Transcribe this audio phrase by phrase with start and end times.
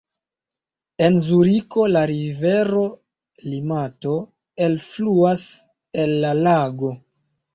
[1.07, 2.85] En Zuriko la rivero
[3.49, 4.15] Limato
[4.69, 5.45] elfluas
[6.05, 6.93] el la lago.